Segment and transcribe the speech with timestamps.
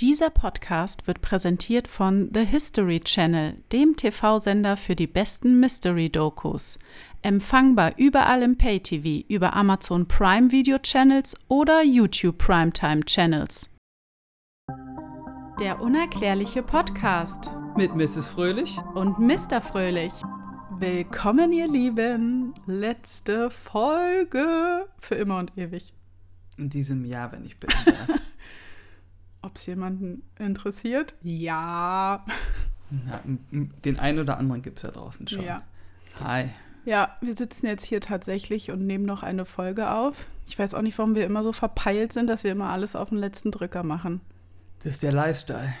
[0.00, 6.78] Dieser Podcast wird präsentiert von The History Channel, dem TV-Sender für die besten Mystery-Dokus.
[7.22, 13.74] Empfangbar überall im Pay-TV, über Amazon Prime Video Channels oder YouTube Primetime Channels.
[15.58, 18.28] Der unerklärliche Podcast Mit Mrs.
[18.28, 18.78] Fröhlich.
[18.94, 19.60] und Mr.
[19.60, 20.12] Fröhlich.
[20.78, 22.54] Willkommen, ihr Lieben.
[22.66, 25.92] Letzte Folge für immer und ewig.
[26.56, 28.20] In diesem Jahr, wenn ich bitten darf.
[29.42, 31.14] Ob es jemanden interessiert?
[31.22, 32.24] Ja.
[32.90, 33.20] Na,
[33.84, 35.42] den einen oder anderen gibt es da draußen schon.
[35.44, 35.62] Ja.
[36.24, 36.48] Hi.
[36.84, 40.26] Ja, wir sitzen jetzt hier tatsächlich und nehmen noch eine Folge auf.
[40.46, 43.10] Ich weiß auch nicht, warum wir immer so verpeilt sind, dass wir immer alles auf
[43.10, 44.20] den letzten Drücker machen.
[44.82, 45.74] Das ist der Lifestyle.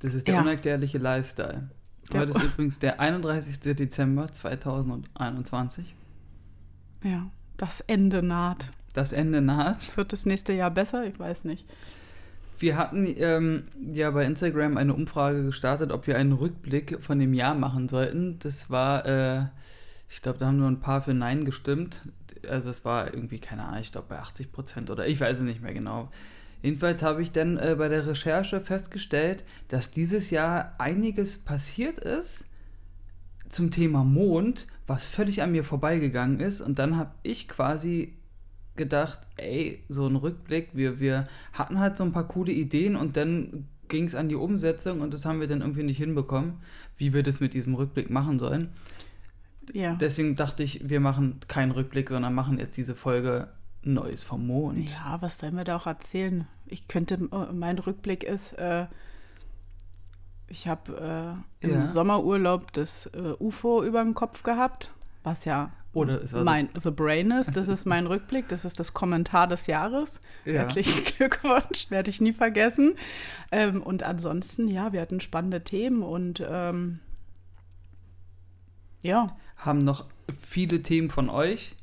[0.00, 0.40] Das ist der Ja.
[0.40, 1.68] unerklärliche Lifestyle.
[2.12, 3.74] Der- Heute ist übrigens der 31.
[3.74, 5.94] Dezember 2021.
[7.04, 7.26] Ja,
[7.56, 8.72] das Ende naht.
[8.94, 9.94] Das Ende naht.
[9.96, 11.04] Wird das nächste Jahr besser?
[11.04, 11.66] Ich weiß nicht.
[12.58, 17.34] Wir hatten ähm, ja bei Instagram eine Umfrage gestartet, ob wir einen Rückblick von dem
[17.34, 18.38] Jahr machen sollten.
[18.38, 19.46] Das war, äh,
[20.08, 22.00] ich glaube, da haben nur ein paar für Nein gestimmt.
[22.48, 25.44] Also es war irgendwie, keine Ahnung, ich glaube bei 80 Prozent oder ich weiß es
[25.44, 26.10] nicht mehr genau.
[26.62, 32.46] Jedenfalls habe ich dann äh, bei der Recherche festgestellt, dass dieses Jahr einiges passiert ist
[33.48, 36.60] zum Thema Mond, was völlig an mir vorbeigegangen ist.
[36.60, 38.14] Und dann habe ich quasi
[38.76, 43.16] gedacht, ey, so ein Rückblick, wir, wir hatten halt so ein paar coole Ideen und
[43.16, 46.54] dann ging es an die Umsetzung und das haben wir dann irgendwie nicht hinbekommen,
[46.96, 48.70] wie wir das mit diesem Rückblick machen sollen.
[49.72, 49.94] Ja.
[49.94, 53.48] Deswegen dachte ich, wir machen keinen Rückblick, sondern machen jetzt diese Folge
[53.82, 54.90] Neues vom Mond.
[54.90, 56.46] Ja, was sollen wir da auch erzählen?
[56.66, 58.86] Ich könnte, äh, mein Rückblick ist, äh,
[60.48, 61.90] ich habe äh, im Ja.
[61.90, 66.90] Sommerurlaub das äh, UFO über dem Kopf gehabt, was ja Oder es war mein The
[66.90, 67.56] Brain ist.
[67.56, 70.20] Das ist mein Rückblick, das ist das Kommentar des Jahres.
[70.44, 70.52] Ja.
[70.52, 72.96] Herzlichen Glückwunsch, werde ich nie vergessen.
[73.50, 77.00] Ähm, und ansonsten, ja, wir hatten spannende Themen und ähm,
[79.02, 80.04] ja, haben noch
[80.38, 81.76] viele Themen von euch,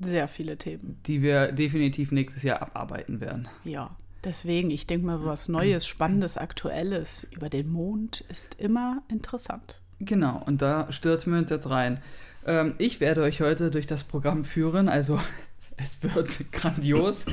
[0.00, 1.00] sehr viele Themen.
[1.06, 3.46] die wir definitiv nächstes Jahr abarbeiten werden.
[3.62, 9.80] Ja, deswegen, ich denke mal, was Neues, Spannendes, Aktuelles über den Mond ist immer interessant.
[10.00, 12.02] Genau, und da stürzen wir uns jetzt rein.
[12.46, 15.18] Ähm, ich werde euch heute durch das Programm führen, also
[15.76, 17.24] es wird grandios.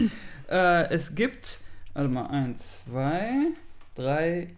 [0.50, 1.60] äh, es gibt,
[1.94, 3.30] warte mal, eins, zwei,
[3.96, 4.50] drei,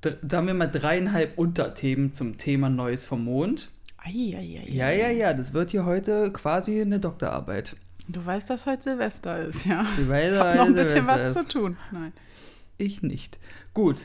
[0.00, 3.68] dr- sagen wir mal dreieinhalb Unterthemen zum Thema Neues vom Mond.
[3.98, 4.66] Eieiei.
[4.68, 7.76] Ja, ja, ja, das wird hier heute quasi eine Doktorarbeit.
[8.06, 9.86] Du weißt, dass heute Silvester ist, ja.
[9.96, 11.32] Ich habe noch ein bisschen weiß, was weiß.
[11.34, 11.76] zu tun.
[11.90, 12.12] Nein.
[12.76, 13.38] Ich nicht.
[13.72, 13.96] Gut.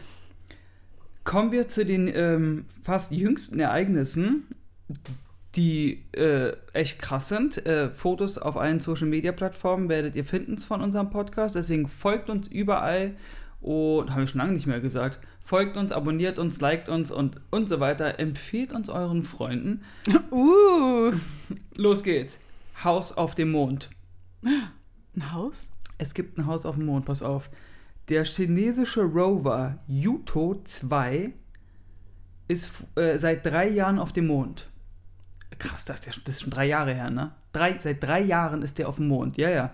[1.29, 4.47] Kommen wir zu den ähm, fast jüngsten Ereignissen,
[5.55, 7.63] die äh, echt krass sind.
[7.67, 11.55] Äh, Fotos auf allen Social Media Plattformen werdet ihr finden von unserem Podcast.
[11.55, 13.15] Deswegen folgt uns überall.
[13.61, 15.19] Und haben wir schon lange nicht mehr gesagt.
[15.45, 18.17] Folgt uns, abonniert uns, liked uns und, und so weiter.
[18.17, 19.83] Empfehlt uns euren Freunden.
[20.31, 21.11] Uh,
[21.75, 22.39] Los geht's.
[22.83, 23.91] Haus auf dem Mond.
[24.43, 25.69] ein Haus?
[25.99, 27.51] Es gibt ein Haus auf dem Mond, pass auf.
[28.09, 31.31] Der chinesische Rover Yuto 2
[32.47, 34.69] ist äh, seit drei Jahren auf dem Mond.
[35.59, 37.31] Krass, das ist, ja, schon- das ist schon drei Jahre her, ne?
[37.51, 39.73] Drei, seit drei Jahren ist der auf dem Mond, ja, ja.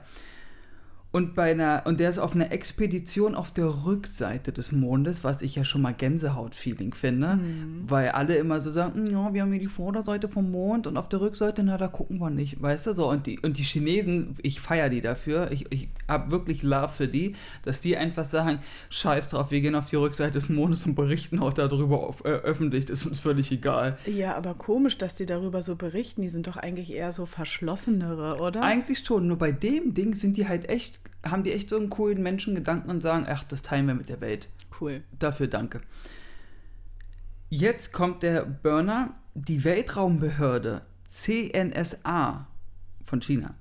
[1.16, 5.42] Und, bei einer, und der ist auf einer Expedition auf der Rückseite des Mondes, was
[5.42, 7.40] ich ja schon mal Gänsehaut-Feeling finde,
[7.88, 10.98] weil alle immer so sagen, "Mm, ja, wir haben hier die Vorderseite vom Mond und
[10.98, 13.10] auf der Rückseite, na, da gucken wir nicht, weißt du, so.
[13.10, 17.08] Und die, und die Chinesen, ich feiere die dafür, ich, ich habe wirklich Love für
[17.08, 18.60] die, dass die einfach sagen,
[18.90, 22.30] scheiß drauf, wir gehen auf die Rückseite des Mondes und berichten auch darüber auf, äh,
[22.30, 23.98] öffentlich, das ist uns völlig egal.
[24.06, 26.24] Ja, aber komisch, dass die darüber so berichten.
[26.24, 28.62] Die sind doch eigentlich eher so verschlossenere, oder?
[28.62, 31.90] Eigentlich schon, nur bei dem Ding sind die halt echt, haben die echt so einen
[31.90, 34.50] coolen Menschengedanken und sagen, ach, das teilen wir mit der Welt.
[34.80, 35.04] cool.
[35.18, 35.82] Dafür danke.
[37.50, 39.14] Jetzt kommt der Burner.
[39.34, 42.48] Die Weltraumbehörde CNSA
[43.04, 43.56] von China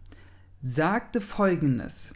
[0.67, 2.15] sagte folgendes.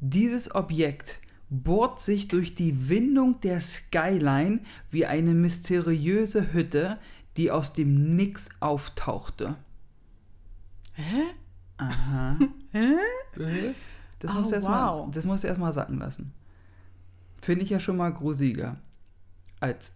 [0.00, 4.60] Dieses Objekt bohrt sich durch die Windung der Skyline
[4.90, 6.98] wie eine mysteriöse Hütte,
[7.38, 9.56] die aus dem Nix auftauchte.
[10.92, 11.22] Hä?
[11.78, 12.38] Aha.
[12.72, 12.96] Hä?
[14.20, 15.10] Das Oh, musst du erst mal, wow.
[15.12, 16.32] das musst du erst mal sacken lassen.
[17.42, 18.76] Finde ich ja schon mal gruseliger
[19.60, 19.94] als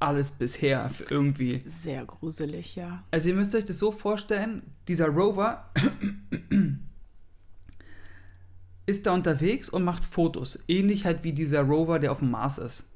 [0.00, 1.62] alles bisher irgendwie.
[1.66, 3.04] Sehr gruselig, ja.
[3.12, 5.70] Also ihr müsst euch das so vorstellen, dieser Rover
[8.86, 10.58] ist da unterwegs und macht Fotos.
[10.66, 12.88] Ähnlich halt wie dieser Rover, der auf dem Mars ist.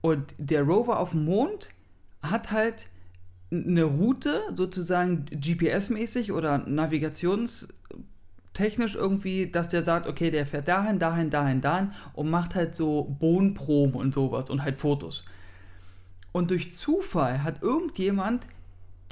[0.00, 1.70] Und der Rover auf dem Mond
[2.20, 2.88] hat halt
[3.52, 7.68] eine Route, sozusagen GPS-mäßig oder Navigations
[8.54, 12.76] technisch irgendwie, dass der sagt, okay, der fährt dahin, dahin, dahin, dahin und macht halt
[12.76, 15.24] so Bohnenproben und sowas und halt Fotos.
[16.32, 18.46] Und durch Zufall hat irgendjemand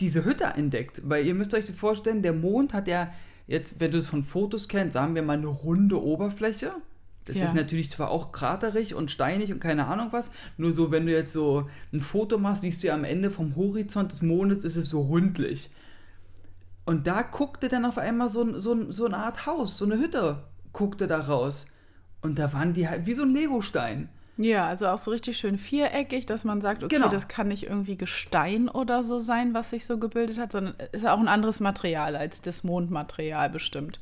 [0.00, 1.02] diese Hütte entdeckt.
[1.04, 3.12] Weil ihr müsst euch vorstellen, der Mond hat ja
[3.46, 6.72] jetzt, wenn du es von Fotos kennst, sagen wir mal eine runde Oberfläche.
[7.26, 7.44] Das Ja.
[7.44, 11.12] ist natürlich zwar auch kraterig und steinig und keine Ahnung was, nur so, wenn du
[11.12, 14.76] jetzt so ein Foto machst, siehst du ja am Ende vom Horizont des Mondes ist
[14.76, 15.70] es so rundlich.
[16.90, 20.42] Und da guckte dann auf einmal so, so, so eine Art Haus, so eine Hütte
[20.72, 21.66] guckte da raus.
[22.20, 24.08] Und da waren die halt wie so ein Legostein.
[24.36, 27.08] Ja, also auch so richtig schön viereckig, dass man sagt, okay, Genau.
[27.08, 31.06] das kann nicht irgendwie Gestein oder so sein, was sich so gebildet hat, sondern ist
[31.06, 34.00] auch ein anderes Material als das Mondmaterial bestimmt.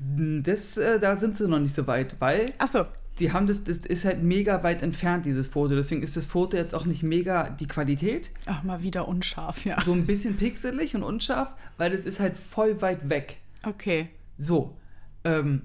[0.00, 2.86] Das, äh, da sind sie noch nicht so weit, weil Achso,
[3.18, 5.74] die haben das, das ist halt mega weit entfernt, dieses Foto.
[5.74, 8.30] Deswegen ist das Foto jetzt auch nicht mega die Qualität.
[8.46, 9.80] ach mal wieder unscharf, ja.
[9.82, 13.38] So ein bisschen pixelig und unscharf, weil es ist halt voll weit weg.
[13.64, 14.08] Okay.
[14.36, 14.76] So,
[15.24, 15.62] ähm,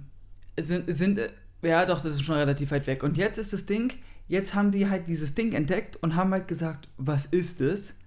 [0.59, 1.29] sind, sind, äh,
[1.61, 3.03] ja doch, das ist schon relativ weit weg.
[3.03, 3.94] Und jetzt ist das Ding,
[4.27, 7.97] jetzt haben die halt dieses Ding entdeckt und haben halt gesagt, was ist es?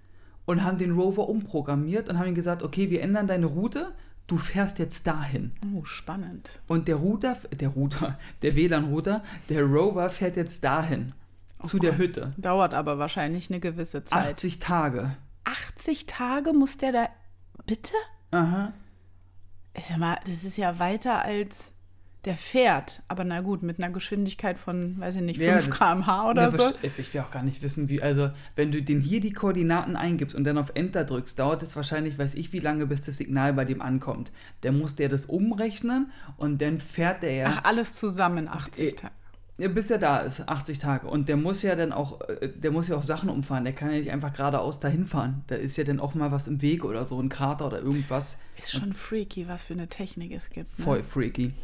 [0.45, 3.93] Und haben den Rover umprogrammiert und haben ihm gesagt, okay, wir ändern deine Route,
[4.27, 5.53] du fährst jetzt dahin.
[5.75, 6.61] Oh, spannend.
[6.67, 11.13] Und der Router, der Router, der WLAN-Router, der Rover fährt jetzt dahin.
[11.65, 12.29] zu der Hütte.
[12.37, 14.33] Dauert aber wahrscheinlich eine gewisse Zeit.
[14.35, 15.17] 80 Tage.
[15.45, 17.09] 80 Tage muss der da.
[17.67, 17.95] Bitte?
[18.31, 18.73] Aha.
[19.89, 21.73] Sag mal, das ist ja weiter als
[22.27, 23.03] der fährt.
[23.09, 26.53] Aber na gut, mit einer Geschwindigkeit von, weiß ich nicht, 5 Ja, das- km/h oder
[26.53, 26.71] so.
[26.83, 28.03] Ich will auch gar nicht wissen, wie.
[28.03, 31.75] Also, wenn du den hier die Koordinaten eingibst und dann auf Enter drückst, dauert es
[31.77, 34.33] wahrscheinlich, weiß ich, wie lange, bis das Signal bei dem ankommt.
[34.61, 37.47] Dann muss der das umrechnen und dann fährt der ja.
[37.57, 39.15] Ach, alles zusammen 80 Äh, Tage.
[39.59, 41.07] Ja, bis er da ist, 80 Tage.
[41.07, 43.65] Und der muss ja dann auch, äh, der muss ja auch Sachen umfahren.
[43.65, 45.45] Der kann ja nicht einfach geradeaus dahin fahren.
[45.47, 48.39] Da ist ja dann auch mal was im Weg oder so, ein Krater oder irgendwas.
[48.59, 50.79] Ist schon freaky, was für eine Technik es gibt.
[50.79, 50.85] Ne?
[50.85, 51.55] Voll freaky.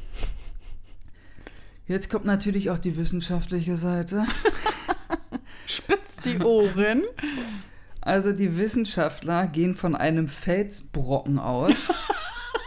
[1.86, 4.24] Jetzt kommt natürlich auch die wissenschaftliche Seite.
[5.66, 7.02] Spitzt die Ohren.
[8.00, 11.92] Also die Wissenschaftler gehen von einem Felsbrocken aus,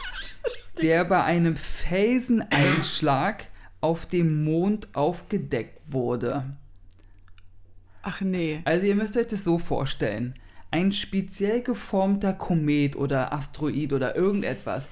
[0.81, 3.47] der bei einem Felseneinschlag
[3.81, 6.57] auf dem Mond aufgedeckt wurde.
[8.01, 8.61] Ach nee.
[8.65, 10.35] Also ihr müsst euch das so vorstellen.
[10.71, 14.89] Ein speziell geformter Komet oder Asteroid oder irgendetwas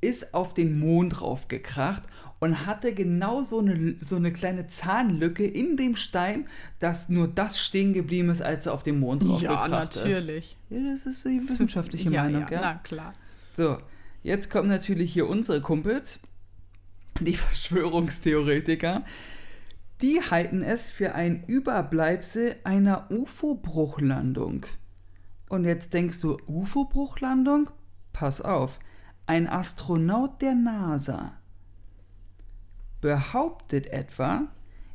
[0.00, 2.02] ist auf den Mond raufgekracht
[2.40, 6.48] und hatte genau so eine, so eine kleine Zahnlücke in dem Stein,
[6.78, 10.04] dass nur das stehen geblieben ist, als er auf dem Mond Ja, raufgekracht ist.
[10.04, 10.56] natürlich.
[10.70, 12.60] Ja, das ist die wissenschaftliche ja, Meinung, ja, ja.
[12.60, 13.12] Na klar.
[13.56, 13.78] So,
[14.22, 16.20] jetzt kommen natürlich hier unsere Kumpels,
[17.20, 19.04] die Verschwörungstheoretiker.
[20.02, 24.66] Die halten es für ein Überbleibsel einer UFO-Bruchlandung.
[25.48, 27.70] Und jetzt denkst du, UFO-Bruchlandung?
[28.12, 28.78] Pass auf,
[29.26, 31.38] ein Astronaut der NASA
[33.08, 34.48] behauptet etwa,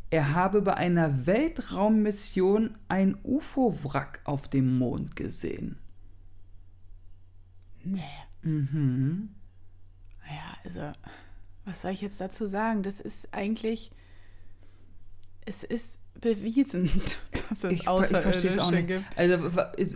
[0.10, 5.78] er habe bei einer Weltraummission ein UFO-Wrack auf dem Mond gesehen.
[7.84, 8.02] Nee.
[8.42, 9.30] Mhm.
[10.28, 10.92] Ja, also,
[11.66, 12.82] was soll ich jetzt dazu sagen?
[12.82, 13.92] Das ist eigentlich.
[15.46, 16.90] Es ist bewiesen,
[17.50, 18.88] dass es Ich, ver- ich auch Außerirdische nicht.
[18.88, 19.06] gibt.
[19.18, 19.52] Also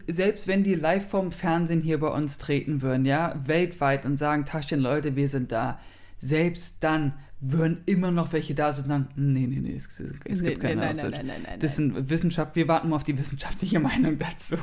[0.07, 4.45] selbst wenn die live vom Fernsehen hier bei uns treten würden, ja, weltweit und sagen,
[4.45, 5.80] Taschen Leute, wir sind da,
[6.21, 7.13] selbst dann
[7.45, 10.50] würden immer noch welche da sein und sagen, nee, nee, nee, es, es, es Nee,
[10.50, 11.28] gibt keine nein, Außerirdischen.
[11.28, 14.56] nein, nein, nein, Das sind Wissenschaft, wir warten mal auf die wissenschaftliche Meinung dazu.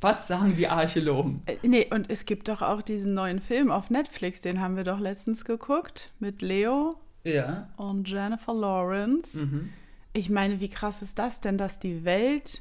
[0.00, 1.42] Was sagen die Archäologen?
[1.46, 4.84] Äh, Nee, und es gibt doch auch diesen neuen Film auf Netflix, den haben wir
[4.84, 7.68] doch letztens geguckt mit Leo Ja.
[7.76, 9.44] und Jennifer Lawrence.
[9.46, 9.70] Mhm.
[10.12, 12.60] Ich meine, wie krass ist das denn, dass die Welt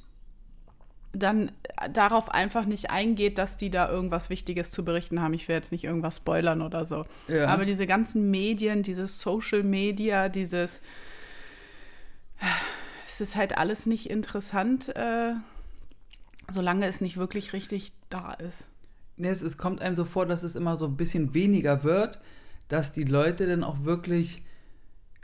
[1.20, 1.52] dann
[1.92, 5.34] darauf einfach nicht eingeht, dass die da irgendwas Wichtiges zu berichten haben.
[5.34, 7.06] Ich will jetzt nicht irgendwas spoilern oder so.
[7.28, 7.48] Ja.
[7.48, 10.82] Aber diese ganzen Medien, dieses Social Media, dieses
[13.08, 15.34] es ist halt alles nicht interessant, äh,
[16.50, 18.70] solange es nicht wirklich richtig da ist.
[19.16, 22.20] Nee, es, es kommt einem so vor, dass es immer so ein bisschen weniger wird,
[22.68, 24.44] dass die Leute dann auch wirklich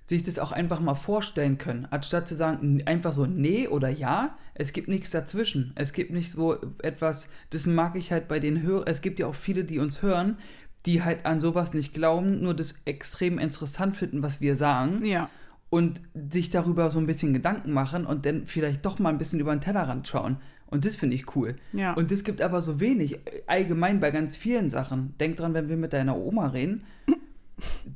[0.06, 4.38] sich das auch einfach mal vorstellen können, anstatt zu sagen, einfach so nee oder ja,
[4.54, 5.72] es gibt nichts dazwischen.
[5.76, 9.28] Es gibt nicht so etwas, das mag ich halt bei den Hörern, es gibt ja
[9.28, 10.38] auch viele, die uns hören,
[10.86, 15.30] die halt an sowas nicht glauben, nur das extrem interessant finden, was wir sagen Ja.
[15.70, 19.40] und sich darüber so ein bisschen Gedanken machen und dann vielleicht doch mal ein bisschen
[19.40, 20.38] über den Tellerrand schauen.
[20.68, 21.56] Und das finde ich cool.
[21.72, 21.94] Ja.
[21.94, 25.14] Und es gibt aber so wenig, äh, allgemein bei ganz vielen Sachen.
[25.20, 26.84] Denk dran, wenn wir mit deiner Oma reden,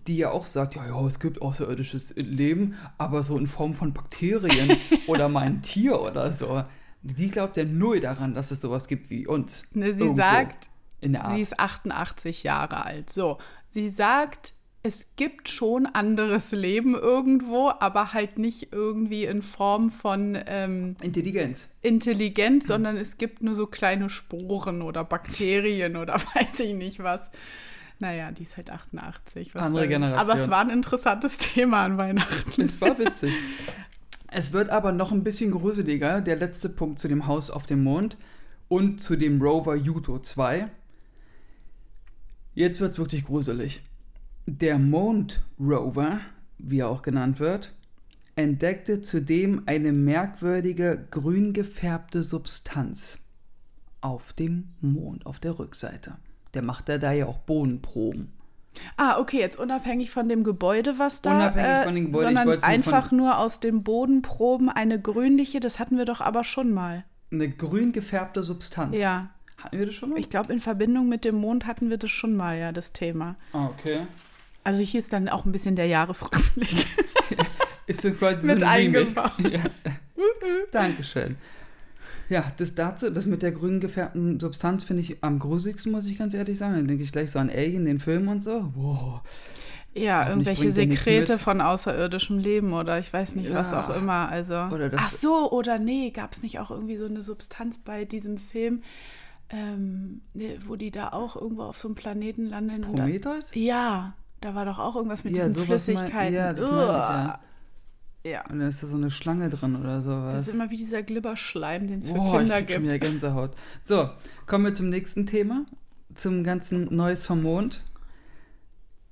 [0.08, 3.94] die ja auch sagt, ja, ja, es gibt außerirdisches Leben, aber so in Form von
[3.94, 6.64] Bakterien oder mal ein Tier oder so.
[7.02, 9.68] Die glaubt ja null daran, dass es sowas gibt wie uns.
[9.74, 10.70] Ne, sie Irgendwo sagt,
[11.02, 13.10] sie ist 88 Jahre alt.
[13.10, 13.38] So,
[13.70, 20.38] sie sagt, es gibt schon anderes Leben irgendwo, aber halt nicht irgendwie in Form von
[20.48, 21.68] ähm, Intelligenz.
[21.82, 22.68] Intelligenz, mhm.
[22.68, 27.30] sondern es gibt nur so kleine Sporen oder Bakterien oder weiß ich nicht was.
[28.00, 29.56] Naja, die ist halt 88.
[29.56, 30.20] Andere Generation.
[30.30, 32.62] Aber es war ein interessantes Thema an Weihnachten.
[32.62, 33.34] Es war witzig.
[34.32, 37.84] es wird aber noch ein bisschen gruseliger, der letzte Punkt zu dem Haus auf dem
[37.84, 38.18] Mond
[38.68, 40.70] und zu dem Rover Yuto 2.
[42.54, 43.82] Jetzt wird es wirklich gruselig.
[44.46, 46.20] Der Mond Rover,
[46.58, 47.74] wie er auch genannt wird,
[48.36, 53.20] entdeckte zudem eine merkwürdige grün gefärbte Substanz
[54.02, 56.18] auf dem Mond, auf der Rückseite.
[56.58, 58.34] Der macht da ja auch Bodenproben.
[58.96, 62.64] Ah, okay, jetzt unabhängig von dem Gebäude, was da, unabhängig äh, von dem Gebäude, sondern
[62.64, 67.04] einfach nur aus den Bodenproben eine grünliche, das hatten wir doch aber schon mal.
[67.32, 68.98] Eine grün gefärbte Substanz.
[68.98, 69.30] Ja.
[69.60, 70.20] Hatten wir das schon mal?
[70.20, 73.36] Ich glaube, in Verbindung mit dem Mond hatten wir das schon mal, ja, das Thema.
[73.54, 74.08] Ah, okay.
[74.64, 76.88] Also hier ist dann auch ein bisschen der Jahresrückblick.
[77.86, 79.34] ist so quasi mit so ein eingebaut.
[79.52, 79.62] Ja.
[80.72, 81.38] Dankeschön.
[82.30, 86.18] Ja, das dazu, das mit der grün gefärbten Substanz finde ich am grusigsten, muss ich
[86.18, 86.76] ganz ehrlich sagen.
[86.76, 88.72] Dann denke ich gleich so an Alien, den Film und so.
[88.76, 89.22] Wow.
[89.94, 93.56] Ja, irgendwelche Sekrete von außerirdischem Leben oder ich weiß nicht, ja.
[93.56, 94.30] was auch immer.
[94.30, 94.54] Also.
[94.56, 98.84] Ach so, oder nee, gab es nicht auch irgendwie so eine Substanz bei diesem Film,
[99.50, 102.82] ähm, ne, wo die da auch irgendwo auf so einem Planeten landen?
[102.82, 103.52] Prometheus?
[103.54, 104.14] Ja.
[104.40, 106.14] Da war doch auch irgendwas mit ja, diesen Flüssigkeiten.
[106.14, 107.40] Mein, ja, das meine ich, ja.
[108.24, 108.46] Ja.
[108.50, 110.34] Und dann ist da so eine Schlange drin oder sowas.
[110.34, 112.86] Das ist immer wie dieser Glibberschleim, den es für oh, Kinder ich gibt.
[112.86, 113.56] mir Gänsehaut.
[113.82, 114.10] So,
[114.46, 115.66] kommen wir zum nächsten Thema.
[116.14, 117.84] Zum ganzen Neues vom Mond.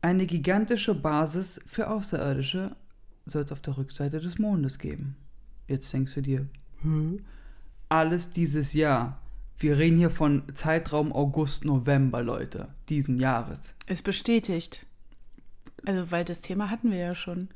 [0.02, 2.76] Eine gigantische Basis für Außerirdische
[3.26, 5.16] soll es auf der Rückseite des Mondes geben.
[5.68, 6.48] Jetzt denkst du dir,
[6.84, 7.20] Hä?
[7.90, 9.20] alles dieses Jahr.
[9.58, 13.76] Wir reden hier von Zeitraum August, November, Leute, diesen Jahres.
[13.88, 14.86] Ist bestätigt.
[15.86, 17.50] Also, weil das Thema hatten wir ja schon.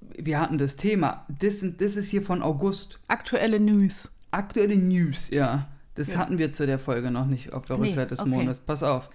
[0.00, 1.26] Wir hatten das Thema.
[1.28, 3.00] Das, das ist hier von August.
[3.08, 4.14] Aktuelle News.
[4.30, 5.68] Aktuelle News, ja.
[5.94, 6.18] Das ja.
[6.18, 8.28] hatten wir zu der Folge noch nicht auf der Rückseite des okay.
[8.28, 8.60] Mondes.
[8.60, 9.10] Pass auf.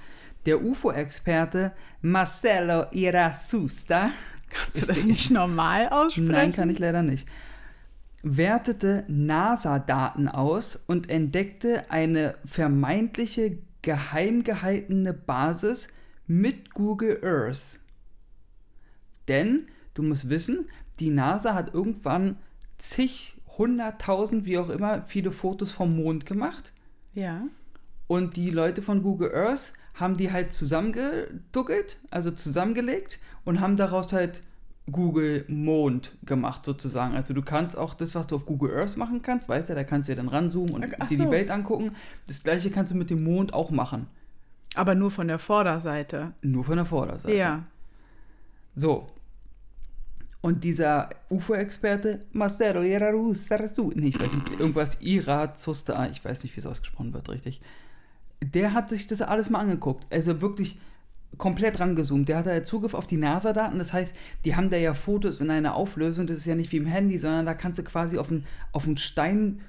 [0.45, 1.71] Der UFO-Experte
[2.01, 4.11] Marcelo Irasusta.
[4.49, 6.27] Kannst du das nicht normal aussprechen?
[6.27, 7.27] Nein, kann ich leider nicht.
[8.21, 15.89] Wertete NASA-Daten aus und entdeckte eine vermeintliche geheim gehaltene Basis
[16.27, 17.79] mit Google Earth.
[19.27, 20.67] Denn du musst wissen,
[20.99, 22.37] die NASA hat irgendwann
[22.77, 26.73] zig, hunderttausend, wie auch immer, viele Fotos vom Mond gemacht.
[27.13, 27.43] Ja.
[28.07, 34.11] Und die Leute von Google Earth haben die halt zusammengeduckelt, also zusammengelegt und haben daraus
[34.11, 34.41] halt
[34.91, 37.15] Google Mond gemacht sozusagen.
[37.15, 39.83] Also du kannst auch das, was du auf Google Earth machen kannst, weißt du, da
[39.83, 41.25] kannst du ja dann ranzoomen und Ach dir so.
[41.25, 41.95] die Welt angucken.
[42.27, 44.07] Das gleiche kannst du mit dem Mond auch machen.
[44.75, 46.33] Aber nur von der Vorderseite.
[46.41, 47.35] Nur von der Vorderseite.
[47.35, 47.63] Ja.
[48.75, 49.07] So.
[50.43, 56.59] Und dieser UFO-Experte, Marcelo Irarusarasu, nee, ich weiß nicht, irgendwas Irazusta, ich weiß nicht, wie
[56.59, 57.61] es ausgesprochen wird, richtig.
[58.41, 60.05] Der hat sich das alles mal angeguckt.
[60.09, 60.81] Also wirklich
[61.37, 62.27] komplett rangezoomt.
[62.27, 63.79] Der hat ja Zugriff auf die NASA-Daten.
[63.79, 66.27] Das heißt, die haben da ja Fotos in einer Auflösung.
[66.27, 68.85] Das ist ja nicht wie im Handy, sondern da kannst du quasi auf einen, auf
[68.85, 69.61] einen Stein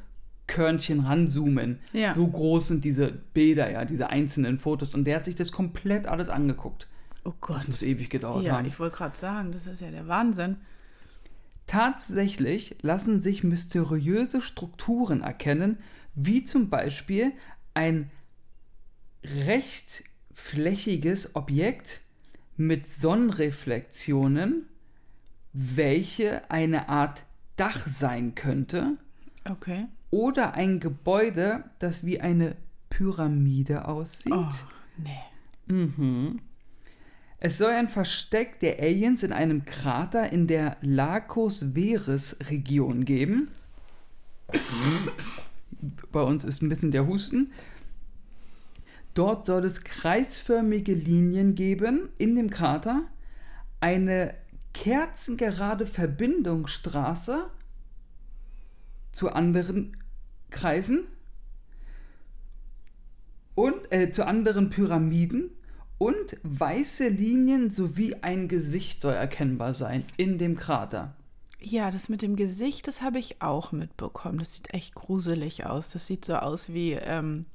[0.49, 1.78] Körnchen ranzoomen.
[1.93, 2.14] Ja.
[2.14, 4.93] So groß sind diese Bilder, ja, diese einzelnen Fotos.
[4.93, 6.88] Und der hat sich das komplett alles angeguckt.
[7.25, 7.57] Oh Gott.
[7.57, 8.64] Das muss ewig gedauert ja, haben.
[8.64, 10.59] Ja, ich wollte gerade sagen, das ist ja der Wahnsinn.
[11.66, 15.78] Tatsächlich lassen sich mysteriöse Strukturen erkennen,
[16.14, 17.33] wie zum Beispiel
[17.73, 18.11] ein
[19.25, 22.02] rechtflächiges Objekt
[22.57, 24.69] mit Sonnenreflexionen,
[25.52, 27.25] welche eine Art
[27.57, 28.99] Dach sein könnte.
[29.49, 32.54] Okay oder ein Gebäude, das wie eine
[32.88, 34.33] Pyramide aussieht.
[34.33, 34.47] Oh,
[34.97, 35.19] nee.
[35.66, 36.40] Mhm.
[37.41, 43.49] Es soll ein Versteck der Aliens in einem Krater in der Lagos Veres Region geben.
[46.11, 47.53] Bei uns ist ein bisschen der Husten.
[49.14, 53.05] Dort soll es kreisförmige Linien geben in dem Krater,
[53.81, 54.35] eine
[54.73, 57.49] kerzengerade Verbindungsstraße
[59.12, 59.97] zu anderen
[60.50, 61.07] Kreisen
[63.55, 65.50] und äh, zu anderen Pyramiden
[66.04, 71.14] und weiße Linien sowie ein Gesicht soll erkennbar sein in dem Krater.
[71.61, 74.38] Ja, das mit dem Gesicht, das habe ich auch mitbekommen.
[74.38, 75.90] Das sieht echt gruselig aus.
[75.90, 76.92] Das sieht so aus wie.
[76.92, 77.46] Ähm,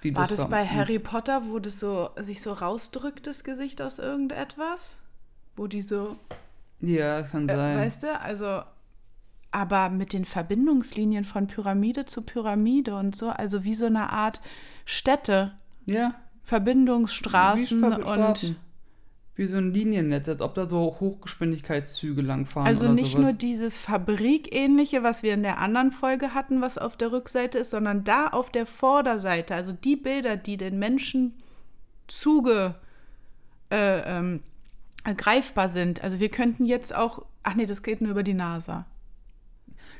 [0.00, 4.00] wie war das bei Harry Potter, wo das so sich so rausdrückt, das Gesicht aus
[4.00, 4.96] irgendetwas?
[5.54, 6.16] Wo die so.
[6.80, 7.78] Ja, kann äh, sein.
[7.78, 8.62] Weißt du, also
[9.52, 14.40] aber mit den Verbindungslinien von Pyramide zu Pyramide und so, also wie so eine Art
[14.84, 15.54] Städte.
[15.86, 16.16] Ja.
[16.46, 18.54] Verbindungsstraßen und
[19.34, 22.68] wie so ein Liniennetz, als ob da so Hochgeschwindigkeitszüge langfahren.
[22.68, 23.22] Also nicht sowas.
[23.22, 27.70] nur dieses Fabrikähnliche, was wir in der anderen Folge hatten, was auf der Rückseite ist,
[27.70, 31.34] sondern da auf der Vorderseite, also die Bilder, die den Menschen
[32.06, 32.76] zuge
[33.70, 34.40] äh, ähm,
[35.02, 36.04] äh, greifbar sind.
[36.04, 38.86] Also wir könnten jetzt auch, ach nee, das geht nur über die NASA.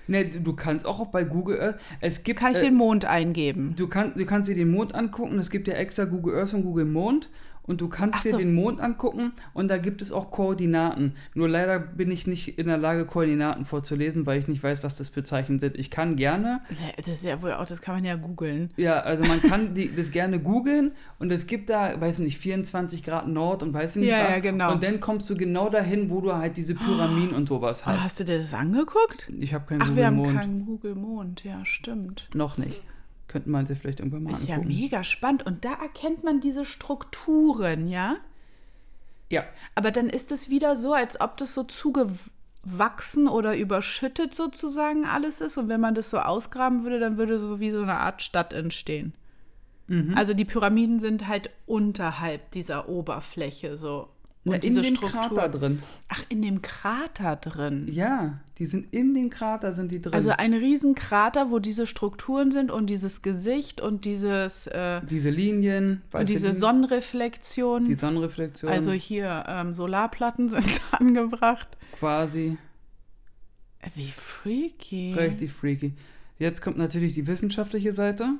[0.08, 2.38] Ne, du kannst auch bei Google Earth, es gibt.
[2.38, 3.74] Kann ich äh, den Mond eingeben?
[3.76, 6.62] Du, kann, du kannst dir den Mond angucken, es gibt ja extra Google Earth und
[6.62, 7.28] Google Mond.
[7.66, 8.38] Und du kannst Ach dir so.
[8.38, 11.14] den Mond angucken und da gibt es auch Koordinaten.
[11.34, 14.96] Nur leider bin ich nicht in der Lage, Koordinaten vorzulesen, weil ich nicht weiß, was
[14.96, 15.76] das für Zeichen sind.
[15.76, 16.60] Ich kann gerne,
[16.96, 18.70] Das ist ja wohl auch, das kann man ja googeln.
[18.76, 23.02] ja, also man kann die, das gerne googeln und es gibt da, weiß nicht, 24
[23.02, 24.36] Grad Nord und weiß nicht Ja, was.
[24.36, 24.72] ja, genau.
[24.72, 28.00] Und dann kommst du genau dahin, wo du halt diese Pyramiden und sowas hast.
[28.04, 29.30] Hast du dir das angeguckt?
[29.40, 30.34] Ich habe keinen Ach, Google wir haben Mond.
[30.36, 32.28] keinen Google Mond, ja, stimmt.
[32.32, 32.82] Noch nicht.
[33.28, 34.74] Könnten man sich vielleicht irgendwann mal Ist ja angucken.
[34.74, 35.44] mega spannend.
[35.44, 38.16] Und da erkennt man diese Strukturen, ja?
[39.28, 45.04] Ja, Aber dann ist es wieder so, als ob das so zugewachsen oder überschüttet sozusagen
[45.04, 45.58] alles ist.
[45.58, 48.52] Und wenn man das so ausgraben würde, dann würde so wie so eine Art Stadt
[48.52, 49.14] entstehen.
[49.88, 50.14] Mhm.
[50.16, 54.08] Also die Pyramiden sind halt unterhalb dieser Oberfläche so.
[54.54, 55.20] Und diese in dem Struktur.
[55.20, 55.82] Krater drin.
[56.08, 57.88] Ach, in dem Krater drin.
[57.90, 60.14] Ja, die sind in dem Krater sind die drin.
[60.14, 66.02] Also ein Riesenkrater, wo diese Strukturen sind und dieses Gesicht und dieses äh, diese Linien,
[66.12, 67.84] und diese Linien, Sonnenreflexion.
[67.84, 71.76] die Sonnenreflexion, also hier ähm, Solarplatten sind angebracht.
[71.92, 72.56] quasi
[73.94, 75.14] Wie freaky.
[75.14, 75.94] richtig freaky.
[76.38, 78.34] Jetzt kommt natürlich die wissenschaftliche Seite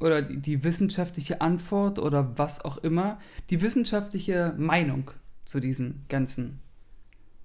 [0.00, 3.18] oder die, die wissenschaftliche Antwort oder was auch immer,
[3.50, 5.10] die wissenschaftliche Meinung
[5.48, 6.60] zu diesen ganzen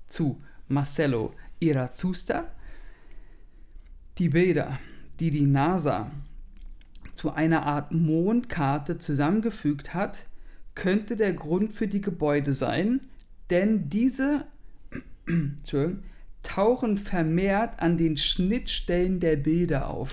[0.07, 2.51] zu Marcello Irazusta.
[4.17, 4.77] Die Bilder,
[5.21, 6.11] die die NASA
[7.15, 10.27] zu einer Art Mondkarte zusammengefügt hat,
[10.75, 12.99] könnte der Grund für die Gebäude sein,
[13.49, 14.47] denn diese
[16.43, 20.11] tauchen vermehrt an den Schnittstellen der Bilder auf.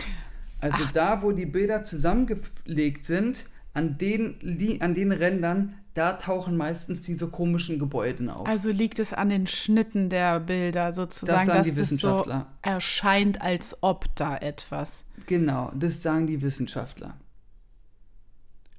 [0.60, 7.00] Also da, wo die Bilder zusammengelegt sind, an den, an den Rändern, da tauchen meistens
[7.02, 8.46] diese komischen Gebäude auf.
[8.46, 12.24] Also liegt es an den Schnitten der Bilder sozusagen, sagen dass das so
[12.62, 15.04] erscheint, als ob da etwas.
[15.26, 17.14] genau, das sagen die Wissenschaftler.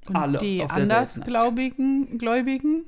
[0.08, 2.86] Und Alle die andersgläubigen, Gläubigen,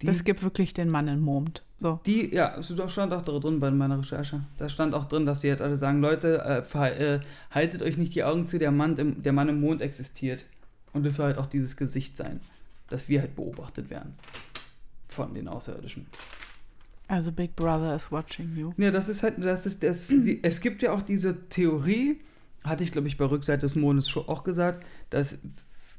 [0.00, 1.62] Die, das gibt wirklich den Mann im Mond.
[1.78, 2.00] So.
[2.06, 4.42] die, ja, stand auch drin bei meiner Recherche.
[4.56, 8.14] Da stand auch drin, dass die halt alle sagen, Leute, äh, äh, haltet euch nicht
[8.14, 10.44] die Augen zu, der Mann, im, der Mann im Mond existiert.
[10.92, 12.40] Und das soll halt auch dieses Gesicht sein,
[12.92, 14.14] dass wir halt beobachtet werden
[15.08, 16.06] von den Außerirdischen.
[17.08, 18.72] Also Big Brother is watching you.
[18.76, 22.20] Ja, das ist halt, das ist das, die, es gibt ja auch diese Theorie,
[22.64, 25.38] hatte ich glaube ich bei Rückseite des Mondes schon auch gesagt, dass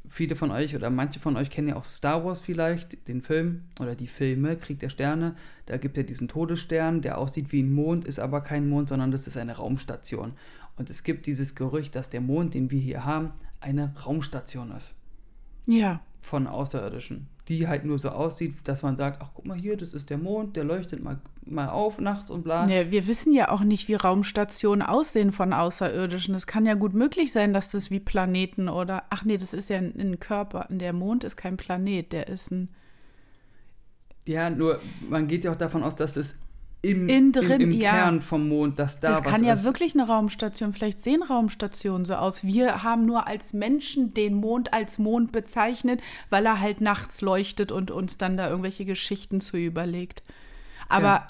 [0.08, 3.64] viele von euch oder manche von euch kennen ja auch Star Wars vielleicht, den Film
[3.80, 5.36] oder die Filme, Krieg der Sterne.
[5.66, 8.90] Da gibt es ja diesen Todesstern, der aussieht wie ein Mond, ist aber kein Mond,
[8.90, 10.34] sondern das ist eine Raumstation.
[10.76, 14.96] Und es gibt dieses Gerücht, dass der Mond, den wir hier haben, eine Raumstation ist
[15.66, 16.02] Ja.
[16.26, 19.94] Von Außerirdischen, die halt nur so aussieht, dass man sagt, ach guck mal hier, das
[19.94, 22.68] ist der Mond, der leuchtet mal, mal auf nachts und bla.
[22.68, 22.92] ja.
[22.92, 26.36] Wir wissen ja auch nicht, wie Raumstationen aussehen von Außerirdischen.
[26.36, 29.04] Es kann ja gut möglich sein, dass das wie Planeten oder.
[29.10, 30.68] Ach nee, das ist ja ein, ein Körper.
[30.70, 32.70] Der Mond ist kein Planet, der ist ein.
[34.26, 36.36] Ja, nur man geht ja auch davon aus, dass es
[36.84, 37.91] im, Innen drin, im, im ja.
[37.93, 39.63] Kern vom Mond, dass da das was kann ja ist.
[39.63, 40.74] wirklich eine Raumstation.
[40.74, 42.43] Vielleicht sehen Raumstationen so aus.
[42.43, 47.72] Wir haben nur als Menschen den Mond als Mond bezeichnet, weil er halt nachts leuchtet
[47.72, 50.24] und uns dann da irgendwelche Geschichten zu überlegt.
[50.89, 51.28] Aber, Ja.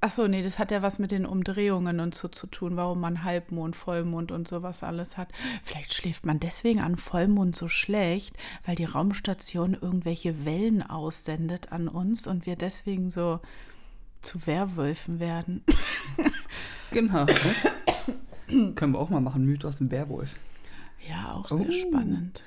[0.00, 2.98] ach so, nee, das hat ja was mit den Umdrehungen und so zu tun, warum
[3.00, 5.28] man Halbmond, Vollmond und sowas alles hat.
[5.62, 11.86] Vielleicht schläft man deswegen an Vollmond so schlecht, weil die Raumstation irgendwelche Wellen aussendet an
[11.86, 13.38] uns und wir deswegen so
[14.22, 15.62] zu Werwölfen werden.
[16.90, 17.24] Genau.
[17.24, 18.72] ne?
[18.74, 20.36] Können wir auch mal machen, Mythos im Werwolf.
[21.08, 21.72] Ja, auch sehr Oh.
[21.72, 22.44] spannend.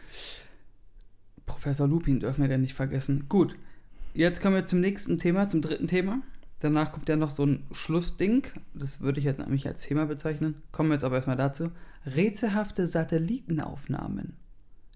[1.45, 3.25] Professor Lupin dürfen wir denn nicht vergessen.
[3.29, 3.55] Gut,
[4.13, 6.21] jetzt kommen wir zum nächsten Thema, zum dritten Thema.
[6.59, 8.43] Danach kommt ja noch so ein Schlussding.
[8.73, 10.61] Das würde ich jetzt nämlich als Thema bezeichnen.
[10.71, 11.71] Kommen wir jetzt aber erstmal dazu.
[12.05, 14.33] Rätselhafte Satellitenaufnahmen.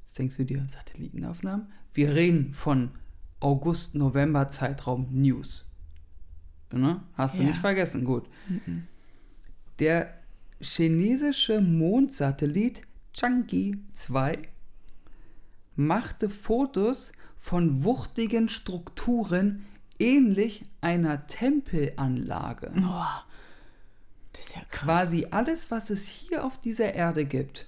[0.05, 1.67] Jetzt denkst du dir, Satellitenaufnahmen?
[1.93, 2.91] Wir reden von
[3.41, 5.65] August-November-Zeitraum News.
[6.71, 7.01] Ne?
[7.15, 7.49] Hast du Ja.
[7.49, 8.27] nicht vergessen, gut.
[9.79, 10.13] Der
[10.62, 12.84] chinesische Mondsatellit
[13.15, 14.49] Chang'e 2
[15.75, 19.65] machte Fotos von wuchtigen Strukturen
[19.97, 22.71] ähnlich einer Tempelanlage.
[22.75, 23.23] Boah,
[24.34, 24.84] das ist ja krass.
[24.84, 27.67] Quasi alles, was es hier auf dieser Erde gibt,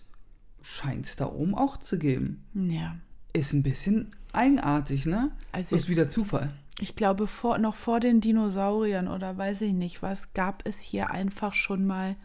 [0.62, 2.44] scheint es da oben auch zu geben.
[2.54, 2.98] Ja.
[3.34, 5.32] ist ein bisschen eigenartig, ne?
[5.54, 6.54] Also- ist wieder Zufall.
[6.82, 11.12] Ich glaube, vor, noch vor den Dinosauriern oder weiß ich nicht was, gab es hier
[11.12, 12.16] einfach schon mal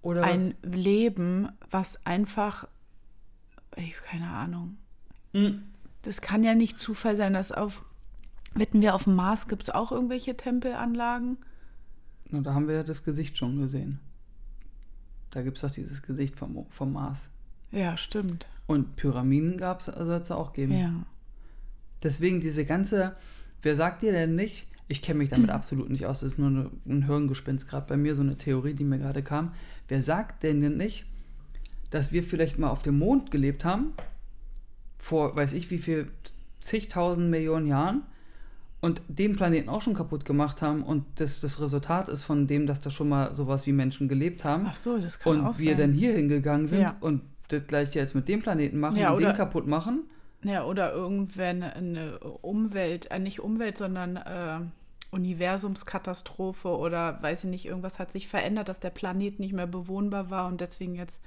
[0.00, 0.74] Oder ein was?
[0.74, 2.66] Leben, was einfach,
[3.76, 4.78] ich, keine Ahnung.
[5.34, 5.64] Hm.
[6.00, 7.84] Das kann ja nicht Zufall sein, dass auf,
[8.54, 11.36] wetten wir, auf dem Mars gibt es auch irgendwelche Tempelanlagen?
[12.30, 14.00] Na, da haben wir ja das Gesicht schon gesehen.
[15.30, 17.28] Da gibt es doch dieses Gesicht vom, vom Mars.
[17.70, 18.46] Ja, stimmt.
[18.66, 20.72] Und Pyramiden gab es, soll es auch geben.
[20.72, 20.94] Ja.
[22.02, 23.16] Deswegen diese ganze,
[23.62, 26.48] wer sagt dir denn nicht, ich kenne mich damit absolut nicht aus, das ist nur
[26.48, 29.52] eine, ein Hirngespinst, gerade bei mir so eine Theorie, die mir gerade kam.
[29.88, 31.04] Wer sagt denn denn nicht,
[31.90, 33.92] dass wir vielleicht mal auf dem Mond gelebt haben,
[34.98, 36.08] vor weiß ich wie viel,
[36.60, 38.02] zigtausend Millionen Jahren
[38.80, 42.66] und den Planeten auch schon kaputt gemacht haben und das das Resultat ist von dem,
[42.66, 45.58] dass da schon mal sowas wie Menschen gelebt haben Ach so, das kann auch und
[45.58, 45.78] wir sein.
[45.78, 46.96] dann hier hingegangen sind Ja.
[47.00, 50.00] und das gleiche jetzt mit dem Planeten machen Ja, und den kaputt machen.
[50.42, 54.60] Ja, oder irgendwann eine Umwelt, äh, nicht Umwelt, sondern äh,
[55.10, 60.30] Universumskatastrophe oder weiß ich nicht, irgendwas hat sich verändert, dass der Planet nicht mehr bewohnbar
[60.30, 61.20] war und deswegen jetzt,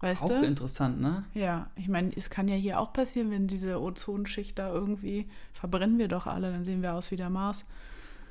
[0.00, 0.44] weißt Auch du?
[0.44, 1.24] interessant, ne?
[1.32, 5.98] Ja, ich meine, es kann ja hier auch passieren, wenn diese Ozonschicht da irgendwie verbrennen
[5.98, 7.64] wir doch alle, dann sehen wir aus wie der Mars.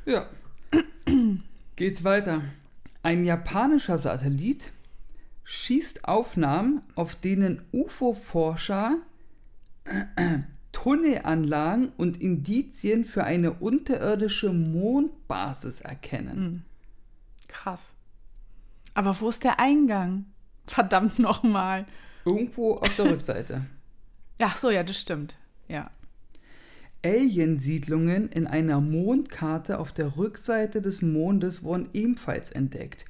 [0.06, 0.28] Ja.
[1.76, 2.41] Geht's weiter.
[3.02, 4.71] Ein japanischer Satellit
[5.43, 8.97] schießt Aufnahmen, auf denen UFO-Forscher
[10.72, 16.65] Tunnelanlagen und Indizien für eine unterirdische Mondbasis erkennen.
[17.48, 17.93] Krass.
[18.93, 20.26] Aber wo ist der Eingang?
[20.67, 21.86] Verdammt nochmal.
[22.26, 23.65] Irgendwo auf der Rückseite.
[24.39, 25.38] Ach so, ja, das stimmt.
[25.67, 25.91] Ja.
[27.04, 33.06] Aliensiedlungen in einer Mondkarte auf der Rückseite des Mondes wurden ebenfalls entdeckt.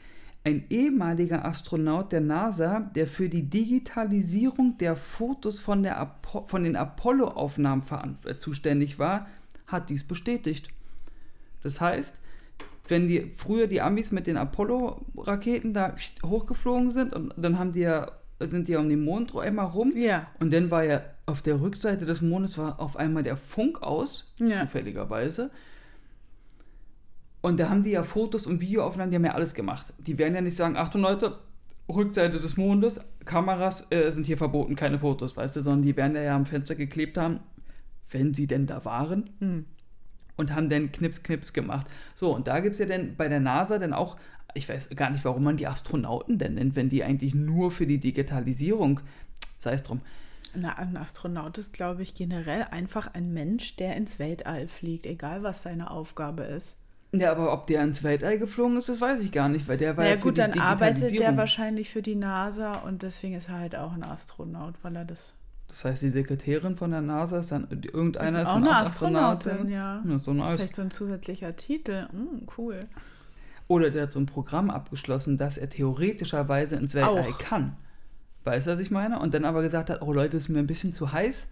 [0.46, 6.64] Ein ehemaliger Astronaut der NASA, der für die Digitalisierung der Fotos von, der Apo von
[6.64, 7.84] den Apollo-Aufnahmen
[8.26, 9.28] äh, zuständig war,
[9.68, 10.68] hat dies bestätigt.
[11.64, 12.20] Das heißt,
[12.90, 17.80] wenn die früher die Amis mit den Apollo-Raketen da hochgeflogen sind und dann haben die
[17.80, 20.28] ja, sind die ja um den Mond einmal rum Ja.
[20.42, 24.34] und dann war ja auf der Rückseite des Mondes war auf einmal der Funk aus,
[24.40, 24.60] Ja.
[24.66, 25.52] zufälligerweise.
[27.44, 29.88] Und da haben die ja Fotos und Videoaufnahmen, die haben ja alles gemacht.
[29.98, 31.40] Die werden ja nicht sagen, Achtung Leute,
[31.90, 36.16] Rückseite des Mondes, Kameras äh, sind hier verboten, keine Fotos, weißt du, sondern die werden
[36.16, 37.42] ja am Fenster geklebt haben,
[38.10, 39.30] wenn sie denn da waren.
[39.42, 39.66] Hm.
[40.38, 41.86] Und haben dann Knips, Knips gemacht.
[42.16, 44.16] So, und da gibt es ja dann bei der NASA dann auch,
[44.54, 47.86] ich weiß gar nicht, warum man die Astronauten denn nennt, wenn die eigentlich nur für
[47.86, 49.02] die Digitalisierung,
[49.60, 50.00] sei es drum,
[50.56, 55.44] Na, ein Astronaut ist, glaube ich, generell einfach ein Mensch, der ins Weltall fliegt, egal
[55.44, 56.78] was seine Aufgabe ist.
[57.16, 59.96] Ja, aber ob der ins Weltall geflogen ist, das weiß ich gar nicht, weil der
[59.98, 63.36] war ja ja, für gut, die dann arbeitet der wahrscheinlich für die NASA und deswegen
[63.36, 65.36] ist er halt auch ein Astronaut, weil er das.
[65.68, 68.82] Das heißt, die Sekretärin von der NASA ist dann irgendeiner ist auch dann eine auch
[68.82, 69.74] Astronautin, Astronautin.
[69.74, 70.04] ja.
[70.06, 70.56] Ja, ist doch nice.
[70.56, 72.08] Vielleicht so ein zusätzlicher Titel.
[72.12, 72.80] Hm, cool.
[73.68, 77.40] Oder der hat so ein Programm abgeschlossen, dass er theoretischerweise ins Weltall Auch.
[77.40, 77.78] kann.
[78.44, 79.20] Weißt du, was ich meine?
[79.20, 81.48] Und dann aber gesagt hat, oh Leute, ist mir ein bisschen zu heiß.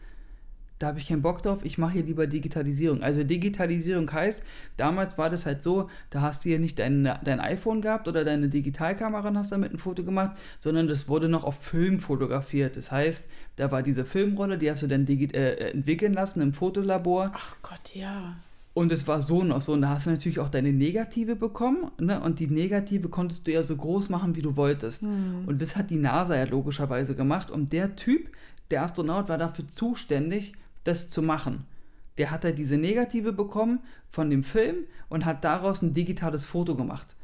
[0.81, 3.03] Da habe ich keinen Bock drauf, ich mache hier lieber Digitalisierung.
[3.03, 4.43] Also Digitalisierung heißt,
[4.77, 8.25] damals war das halt so, da hast du hier nicht dein, dein iPhone gehabt oder
[8.25, 12.77] deine Digitalkamera und hast damit ein Foto gemacht, sondern das wurde noch auf Film fotografiert.
[12.77, 17.31] Das heißt, da war diese Filmrolle, die hast du dann äh, entwickeln lassen im Fotolabor.
[17.31, 18.37] Ach Gott, ja.
[18.73, 19.73] Und es war so noch so.
[19.73, 21.91] Und da hast du natürlich auch deine Negative bekommen.
[21.99, 22.19] Ne?
[22.19, 25.03] Und die Negative konntest du ja so groß machen, wie du wolltest.
[25.45, 27.51] Und das hat die NASA ja logischerweise gemacht.
[27.51, 28.29] Und der Typ,
[28.71, 31.65] der Astronaut, war dafür zuständig, das zu machen.
[32.17, 36.75] Der hat da diese Negative bekommen von dem Film und hat daraus ein digitales Foto
[36.75, 37.15] gemacht.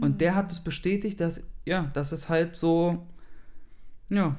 [0.00, 3.06] Und der hat es bestätigt, dass, ja, dass es halt so,
[4.08, 4.36] ja,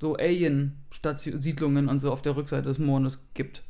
[0.00, 3.62] so Alien-Siedlungen und so auf der Rückseite des Mondes gibt.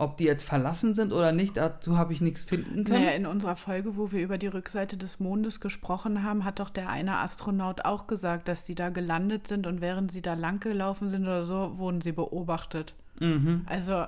[0.00, 3.04] Ob die jetzt verlassen sind oder nicht, dazu habe ich nichts finden können.
[3.04, 6.70] Naja, in unserer Folge, wo wir über die Rückseite des Mondes gesprochen haben, hat doch
[6.70, 10.58] der eine Astronaut auch gesagt, dass die da gelandet sind und während sie da lang
[10.58, 12.94] gelaufen sind oder so, wurden sie beobachtet.
[13.18, 13.66] Mhm.
[13.66, 14.06] Also,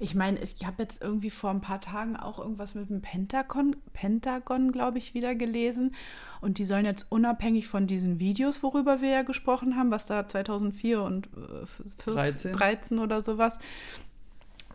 [0.00, 3.76] ich meine, ich habe jetzt irgendwie vor ein paar Tagen auch irgendwas mit dem Pentagon,
[3.92, 5.94] Pentagon, glaube ich, wieder gelesen.
[6.40, 10.26] Und die sollen jetzt unabhängig von diesen Videos, worüber wir ja gesprochen haben, was da
[10.26, 12.52] 2004 und äh, 14, 13.
[12.52, 13.60] 13 oder sowas,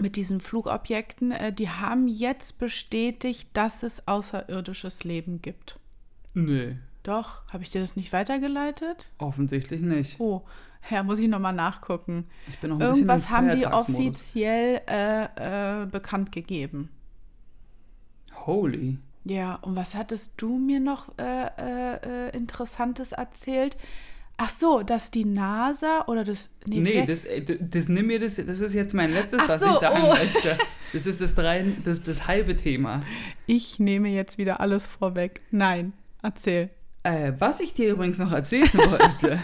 [0.01, 5.79] mit diesen Flugobjekten, äh, die haben jetzt bestätigt, dass es außerirdisches Leben gibt.
[6.33, 9.09] Nö, Doch, habe ich dir das nicht weitergeleitet?
[9.17, 10.19] offensichtlich nicht.
[10.19, 10.43] Oh,
[10.91, 12.27] ja, muss ich nochmal nachgucken.
[12.47, 16.89] Ich bin noch ein Irgendwas bisschen haben die offiziell äh, äh, bekannt gegeben.
[18.45, 18.97] Holy.
[19.25, 23.77] Ja, und was hattest du mir noch äh, äh, äh, Interessantes erzählt?
[24.41, 26.49] Ach so, dass die NASA oder das.
[26.65, 29.49] Nee, wer- das, äh, d- das nimm mir das, das ist jetzt mein letztes, Ach
[29.49, 30.09] was so, ich sagen oh.
[30.09, 30.57] möchte.
[30.93, 33.01] Das ist das, drei, das, das halbe Thema.
[33.47, 35.41] Ich nehme jetzt wieder alles vorweg.
[35.51, 35.91] Nein,
[36.23, 36.69] erzähl.
[37.03, 39.39] Äh, was ich dir übrigens noch erzählen wollte,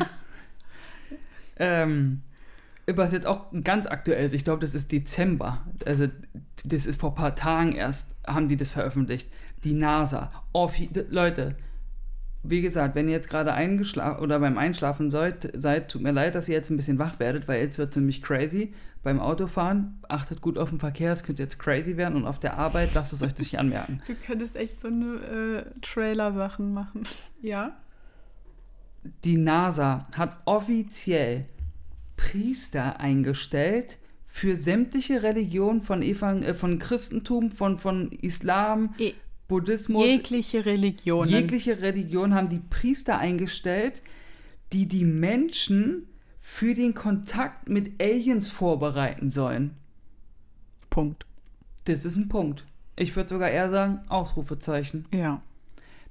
[1.57, 2.21] ähm,
[2.87, 6.07] was jetzt auch ganz aktuell ist, ich glaube, das ist Dezember, also
[6.63, 9.29] das ist vor ein paar Tagen erst, haben die das veröffentlicht.
[9.63, 11.55] Die NASA, offi Leute,
[12.49, 16.35] wie gesagt, wenn ihr jetzt gerade eingeschlafen oder beim Einschlafen seid, seid, tut mir leid,
[16.35, 18.73] dass ihr jetzt ein bisschen wach werdet, weil jetzt wird es nämlich crazy.
[19.03, 22.57] Beim Autofahren, achtet gut auf den Verkehr, es könnte jetzt crazy werden und auf der
[22.57, 24.01] Arbeit lasst es euch nicht anmerken.
[24.07, 27.03] Du könntest echt so eine äh, Trailer-Sachen machen.
[27.41, 27.77] Ja?
[29.23, 31.45] die NASA hat offiziell
[32.17, 39.13] Priester eingestellt für sämtliche Religionen von, Evang äh, von Christentum, von, von Islam, E
[39.47, 41.29] Buddhismus, jegliche Religionen.
[41.29, 44.01] jegliche Religion haben die Priester eingestellt,
[44.73, 46.07] die die Menschen
[46.39, 49.71] für den Kontakt mit Aliens vorbereiten sollen.
[50.89, 51.25] Punkt.
[51.85, 52.65] Das ist ein Punkt.
[52.95, 55.05] Ich würde sogar eher sagen, Ausrufezeichen.
[55.13, 55.41] Ja.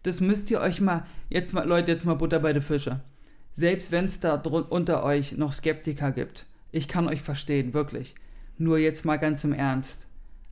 [0.02, 3.00] Das müsst ihr euch mal, jetzt mal, Leute, jetzt mal Butter bei den Fische.
[3.56, 8.14] Selbst wenn es da unter euch noch Skeptiker gibt, ich kann euch verstehen, wirklich.
[8.58, 10.06] Nur jetzt mal ganz im Ernst.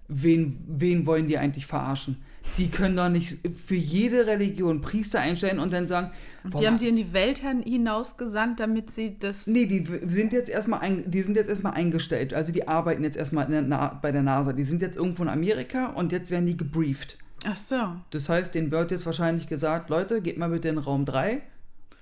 [0.09, 2.23] Wen, wen wollen die eigentlich verarschen?
[2.59, 6.11] Die können doch nicht für jede Religion Priester einstellen und dann sagen,
[6.59, 9.47] Die haben die in die Welt hin- hinausgesandt, damit sie das.
[9.47, 12.35] Nee, die sind jetzt erstmal ein, die sind jetzt erstmal eingestellt.
[12.35, 14.53] Also die arbeiten jetzt erstmal der bei der NASA.
[14.53, 17.17] Die sind jetzt irgendwo in Amerika und jetzt werden die gebrieft.
[17.47, 17.77] Ach so.
[18.11, 21.43] Das heißt, denen wird jetzt wahrscheinlich gesagt, Leute, geht mal bitte in Raum 3.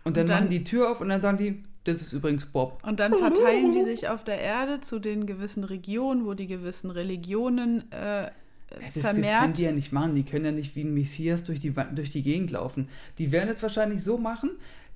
[0.04, 2.46] Und dann, Und dann- machen die Tür auf und dann sagen die, das ist übrigens
[2.46, 2.82] Bob.
[2.86, 6.90] Und dann verteilen die sich auf der Erde zu den gewissen Regionen, wo die gewissen
[6.90, 8.30] Religionen äh,
[8.70, 9.40] Das, das vermehrt.
[9.40, 10.14] können die ja nicht machen.
[10.14, 12.88] Die können ja nicht wie ein Messias durch die, durch die Gegend laufen.
[13.18, 14.50] Die werden es wahrscheinlich so machen.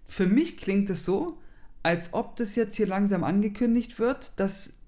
[0.06, 1.38] Für mich klingt es so,
[1.82, 4.78] als ob das jetzt hier langsam angekündigt wird, dass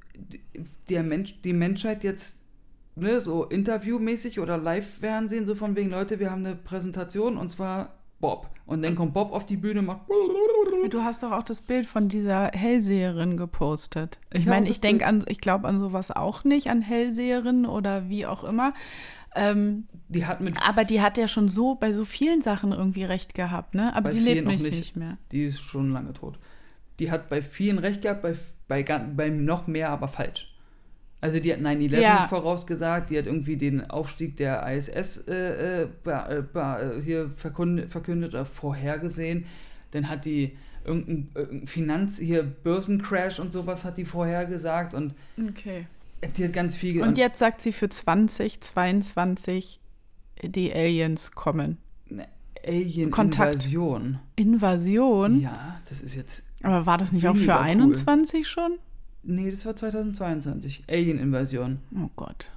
[0.88, 2.40] der Mensch, die Menschheit jetzt
[2.94, 7.94] ne, so interviewmäßig oder Live-Fernsehen, so von wegen, Leute, wir haben eine Präsentation und zwar
[8.20, 8.48] Bob.
[8.66, 10.00] Und dann kommt Bob auf die Bühne und macht.
[10.90, 14.18] Du hast doch auch das Bild von dieser Hellseherin gepostet.
[14.32, 18.26] Ich, meine, ich denke an, ich glaube an sowas auch nicht, an Hellseherinnen oder wie
[18.26, 18.74] auch immer.
[19.36, 23.04] Ähm, Die hat mit aber die hat ja schon so bei so vielen Sachen irgendwie
[23.04, 23.94] recht gehabt, ne?
[23.94, 24.74] Aber Bei die lebt noch nicht, nicht.
[24.76, 25.18] nicht mehr.
[25.30, 26.38] Die ist schon lange tot.
[26.98, 28.34] Die hat bei vielen recht gehabt, bei,
[28.66, 30.55] bei, beim noch mehr aber falsch.
[31.20, 32.26] Also die hat 9-11 Ja.
[32.28, 35.88] vorausgesagt, die hat irgendwie den Aufstieg der ISS äh, äh, äh,
[36.52, 39.46] be, hier verkündet, verkündet oder vorhergesehen.
[39.92, 45.14] Dann hat die irgendein, irgendein Finanz, hier Börsencrash und sowas hat die vorhergesagt und
[45.48, 45.86] Okay.
[46.36, 47.00] die hat ganz viel...
[47.02, 49.80] Und jetzt sagt sie für 2022
[50.42, 51.78] die Aliens kommen.
[52.10, 52.26] eine
[52.66, 54.18] Alien-Invasion.
[54.36, 55.40] Invasion?
[55.40, 57.58] Ja, das ist jetzt Aber war das nicht auch für cool.
[57.58, 58.72] 21 schon?
[59.28, 60.84] Nee, das war 2022.
[60.88, 61.80] Alien-Invasion.
[61.96, 62.52] Oh Gott.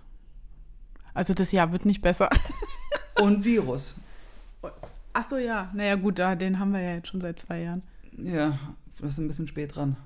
[1.15, 2.29] Also das Jahr wird nicht besser.
[3.19, 3.99] Und Virus.
[5.13, 5.71] Ach so, ja.
[5.73, 7.81] Naja, gut, da, den haben wir ja jetzt schon seit zwei Jahren.
[8.17, 8.57] Ja,
[9.01, 9.97] das ist ein bisschen spät dran.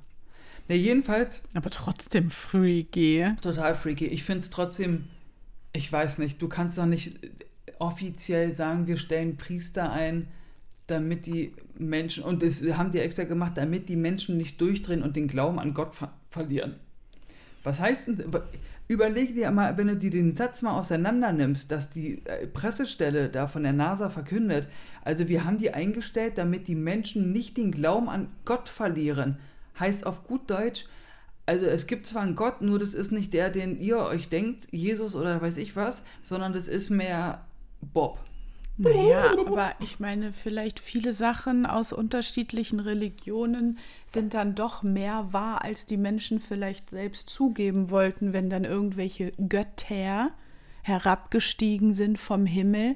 [0.69, 3.25] Ne, jedenfalls Aber trotzdem freaky.
[3.41, 4.07] total freaky.
[4.07, 5.09] Ich finde es trotzdem,
[5.73, 7.19] ich weiß nicht, du kannst doch nicht
[7.79, 10.29] offiziell sagen, wir stellen Priester ein,
[10.87, 15.17] damit die Menschen, und das haben die extra gemacht, damit die Menschen nicht durchdrehen und
[15.17, 16.75] den Glauben an Gott ver verlieren.
[17.63, 18.33] Was heißt denn,
[18.87, 23.29] überleg dir mal, wenn du dir den Satz mal auseinander nimmst, dass die äh, Pressestelle
[23.29, 24.67] da von der NASA verkündet,
[25.05, 29.37] also wir haben die eingestellt, damit die Menschen nicht den Glauben an Gott verlieren.
[29.79, 30.85] Heißt auf gut Deutsch,
[31.45, 34.67] also es gibt zwar einen Gott, nur das ist nicht der, den ihr euch denkt,
[34.71, 37.45] Jesus oder weiß ich was, sondern das ist mehr
[37.81, 38.19] Bob.
[38.77, 45.63] Naja, aber ich meine, vielleicht viele Sachen aus unterschiedlichen Religionen sind dann doch mehr wahr,
[45.63, 50.31] als die Menschen vielleicht selbst zugeben wollten, wenn dann irgendwelche Götter
[50.81, 52.95] herabgestiegen sind vom Himmel.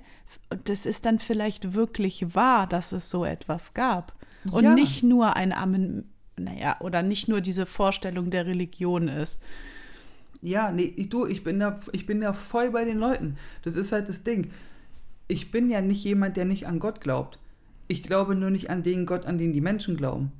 [0.49, 4.13] Und das ist dann vielleicht wirklich wahr, dass es so etwas gab.
[4.51, 4.73] Und Ja.
[4.73, 9.41] nicht nur ein Amen, naja, oder nicht nur diese Vorstellung der Religion ist.
[10.41, 13.37] Ja, nee, ich, du, ich bin, da, ich bin da voll bei den Leuten.
[13.63, 14.51] Das ist halt das Ding.
[15.27, 17.39] Ich bin ja nicht jemand, der nicht an Gott glaubt.
[17.87, 20.31] Ich glaube nur nicht an den Gott, an den die Menschen glauben.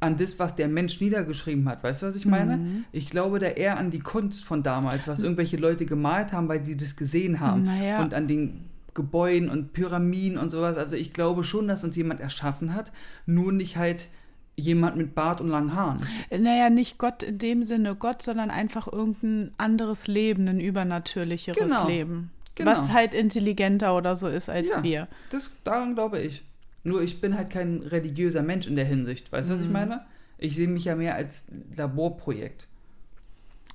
[0.00, 1.82] An das, was der Mensch niedergeschrieben hat.
[1.82, 2.84] Weißt du, was ich meine?
[2.92, 6.62] Ich glaube da eher an die Kunst von damals, was irgendwelche Leute gemalt haben, weil
[6.62, 7.64] sie das gesehen haben.
[7.64, 8.00] Naja.
[8.00, 10.76] Und an den Gebäuden und Pyramiden und sowas.
[10.76, 12.92] Also ich glaube schon, dass uns jemand erschaffen hat,
[13.26, 14.08] nur nicht halt
[14.56, 15.98] jemand mit Bart und langen Haaren.
[16.30, 21.86] Naja, nicht Gott in dem Sinne Gott, sondern einfach irgendein anderes Leben, ein übernatürlicheres Genau.
[21.86, 22.30] Leben.
[22.58, 22.70] Genau.
[22.72, 24.82] Was halt intelligenter oder so ist als Ja.
[24.82, 25.08] wir.
[25.30, 26.44] Das, daran glaube ich.
[26.84, 29.30] Nur ich bin halt kein religiöser Mensch in der Hinsicht.
[29.32, 29.72] Weißt du, was ich Mhm.
[29.72, 30.06] meine?
[30.38, 32.66] Ich sehe mich ja mehr als Laborprojekt.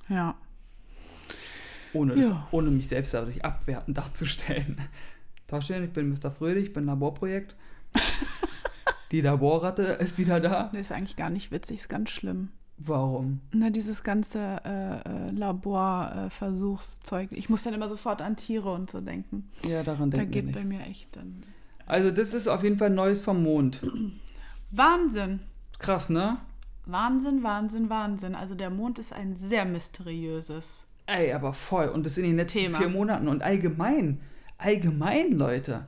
[0.10, 0.36] Ja.
[1.94, 2.48] Ohne, das, Ja.
[2.52, 4.82] ohne mich selbst dadurch abwertend darzustellen.
[5.48, 6.32] Taschen, ich bin Mr.
[6.32, 7.56] Fröhlich, ich bin Laborprojekt.
[9.12, 10.70] Die Laborratte ist wieder da.
[10.74, 12.50] Das ist eigentlich gar nicht witzig, ist ganz schlimm.
[12.86, 13.40] Warum?
[13.52, 17.30] Na, dieses ganze äh, äh, Laborversuchszeug.
[17.32, 19.50] ich muss dann immer sofort an Tiere und so denken.
[19.68, 20.56] Ja, daran Da denken wir geht nicht.
[20.58, 21.44] bei mir echt dann.
[21.86, 23.82] Also das ist auf jeden Fall Neues vom Mond.
[24.72, 25.40] Wahnsinn.
[25.80, 26.38] Krass, ne?
[26.86, 28.36] Wahnsinn, Wahnsinn, Wahnsinn.
[28.36, 30.86] Also der Mond ist ein sehr mysteriöses.
[31.06, 31.88] Ey, aber voll.
[31.90, 32.78] Und das in den letzten Thema.
[32.78, 33.28] vier Monaten.
[33.28, 34.20] Und allgemein,
[34.58, 35.88] allgemein, Leute.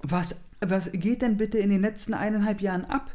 [0.00, 3.10] Was, was geht denn bitte in den letzten eineinhalb Jahren ab?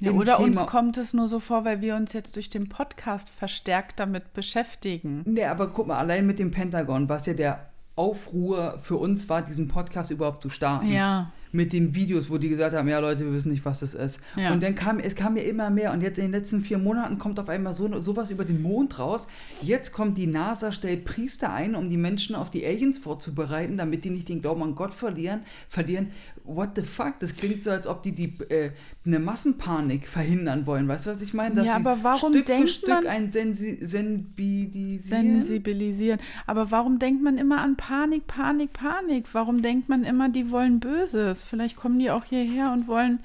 [0.00, 2.68] Ja, oder uns Thema- kommt es nur so vor, weil wir uns jetzt durch den
[2.68, 5.22] Podcast verstärkt damit beschäftigen.
[5.24, 9.42] Nee, aber guck mal, allein mit dem Pentagon, was ja der Aufruhr für uns war,
[9.42, 10.90] diesen Podcast überhaupt zu starten.
[10.90, 11.30] Ja.
[11.52, 14.20] Mit den Videos, wo die gesagt haben, ja Leute, wir wissen nicht, was das ist.
[14.34, 14.52] Ja.
[14.52, 17.16] Und dann kam, es kam ja immer mehr und jetzt in den letzten vier Monaten
[17.18, 19.28] kommt auf einmal so sowas über den Mond raus.
[19.62, 24.02] Jetzt kommt die NASA, stellt Priester ein, um die Menschen auf die Aliens vorzubereiten, damit
[24.04, 25.42] die nicht den Glauben an Gott verlieren.
[25.68, 26.10] Verlieren.
[26.46, 27.18] What the fuck?
[27.20, 28.72] Das klingt so, als ob die, die äh,
[29.06, 30.86] eine Massenpanik verhindern wollen.
[30.86, 31.54] Weißt du, was ich meine?
[31.54, 35.42] Dass Ja, aber warum Stück denkt für Stück man- ein Sensi Sensibilisieren?
[35.42, 36.20] Sensibilisieren.
[36.46, 39.26] Aber warum denkt man immer an Panik, Panik, Panik?
[39.32, 41.42] Warum denkt man immer, die wollen Böses?
[41.42, 43.20] Vielleicht kommen die auch hierher und wollen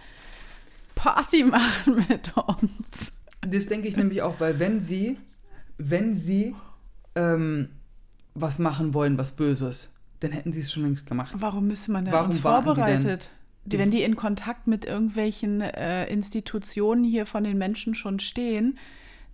[0.96, 3.14] Party machen mit uns.
[3.42, 5.18] Das denke ich nämlich auch, weil wenn sie,
[5.78, 6.56] wenn sie
[7.16, 7.70] ähm,
[8.34, 11.32] was machen wollen, was Böses, dann hätten sie es schon längst gemacht.
[11.36, 13.30] Warum müsste man denn Warum uns vorbereitet?
[13.66, 18.78] Die- wenn die in Kontakt mit irgendwelchen äh, Institutionen hier von den Menschen schon stehen,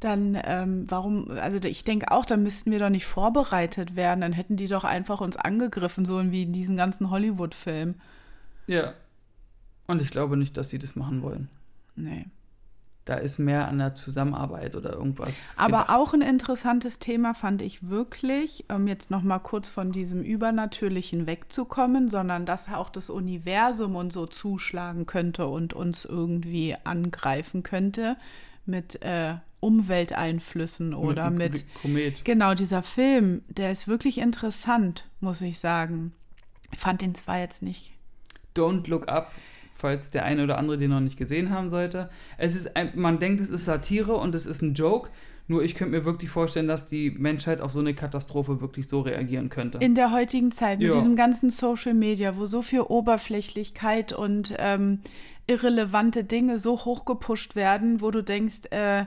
[0.01, 4.21] dann ähm, warum, also ich denke auch, da müssten wir doch nicht vorbereitet werden.
[4.21, 8.01] Dann hätten die doch einfach uns angegriffen, so wie in diesen ganzen Hollywood-Filmen.
[8.67, 8.93] Ja.
[9.87, 11.47] Und ich glaube nicht, dass sie das machen wollen.
[11.95, 12.25] Nee.
[13.05, 15.53] Da ist mehr an der Zusammenarbeit oder irgendwas.
[15.57, 15.89] Aber gedacht.
[15.91, 21.27] auch ein interessantes Thema fand ich wirklich, um jetzt noch mal kurz von diesem Übernatürlichen
[21.27, 28.17] wegzukommen, sondern dass auch das Universum und so zuschlagen könnte und uns irgendwie angreifen könnte
[28.65, 32.25] mit äh, Umwelteinflüssen oder einem mit, Komet.
[32.25, 36.13] genau dieser Film, der ist wirklich interessant, muss ich sagen.
[36.71, 37.93] Ich fand den zwar jetzt nicht.
[38.55, 39.31] Don't Look Up,
[39.77, 42.09] falls der eine oder andere den noch nicht gesehen haben sollte.
[42.37, 45.09] Es ist ein, man denkt, es ist Satire und es ist ein Joke.
[45.47, 49.01] Nur ich könnte mir wirklich vorstellen, dass die Menschheit auf so eine Katastrophe wirklich so
[49.01, 49.77] reagieren könnte.
[49.77, 50.95] In der heutigen Zeit, mit Ja.
[50.95, 55.01] diesem ganzen Social Media, wo so viel Oberflächlichkeit und ähm,
[55.45, 59.05] irrelevante Dinge so hochgepusht werden, wo du denkst, äh,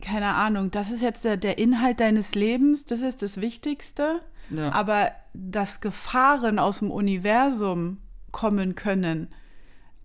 [0.00, 4.20] keine Ahnung, das ist jetzt der, der Inhalt deines Lebens, das ist das Wichtigste.
[4.48, 4.72] ja.
[4.72, 7.98] Aber dass Gefahren aus dem Universum
[8.32, 9.28] kommen können,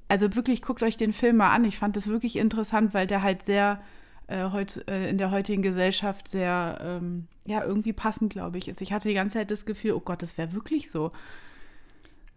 [0.08, 1.64] also wirklich, guckt euch den Film mal an.
[1.66, 3.82] Ich fand das wirklich interessant, weil der halt sehr
[4.28, 8.82] äh, heut, äh, in der heutigen Gesellschaft sehr, ähm, ja, irgendwie passend, glaube ich, ist.
[8.82, 11.12] Ich hatte die ganze Zeit das Gefühl, oh Gott, das wäre wirklich so.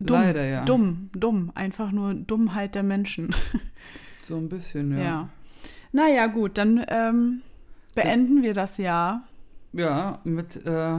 [0.01, 0.65] Dumm, Leider, ja.
[0.65, 1.51] dumm, dumm.
[1.55, 3.35] Einfach nur Dummheit der Menschen.
[4.23, 5.03] So ein bisschen, Ja.
[5.03, 5.29] ja.
[5.91, 7.41] Naja, gut, dann ähm,
[7.95, 9.23] beenden wir das Jahr.
[9.73, 10.99] Ja, mit äh,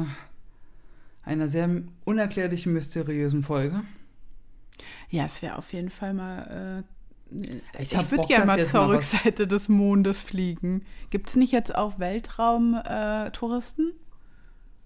[1.23, 1.69] einer sehr
[2.05, 3.83] unerklärlichen, mysteriösen Folge.
[5.09, 6.83] Ja, es wäre auf jeden Fall mal.
[7.31, 7.43] Äh,
[7.81, 10.83] Ich ich würde gerne mal zur mal Rückseite des Mondes fliegen.
[11.11, 13.91] Gibt es nicht jetzt auch Weltraum-Touristen?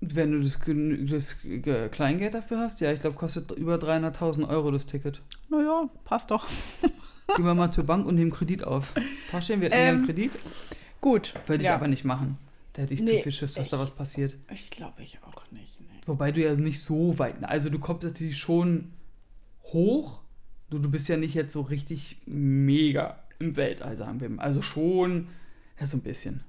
[0.02, 0.60] Wenn du das,
[1.10, 5.22] das Ge- Kleingeld dafür hast, ja, ich glaube, kostet über 300.000 Euro das Ticket.
[5.50, 6.46] naja, passt doch.
[7.38, 8.92] Gehen wir mal zur Bank und nehmen Kredit auf.
[9.32, 10.32] Taschen wir Ähm, einen Kredit?
[11.00, 11.34] Gut.
[11.48, 11.76] Würde ich ja.
[11.76, 12.38] aber nicht machen.
[12.74, 14.34] Da hätte ich Nee, zu viel Schiss, dass da ich- was passiert.
[14.52, 15.80] Ich glaube ich auch nicht.
[15.80, 15.88] Nee.
[16.06, 17.36] Wobei du ja nicht so weit.
[17.44, 18.92] Also du kommst natürlich schon
[19.66, 20.20] hoch.
[20.70, 24.44] Du, du bist ja nicht jetzt so richtig mega im Weltall, sagen wir mal.
[24.44, 25.28] Also schon,
[25.80, 26.44] ja, so ein bisschen.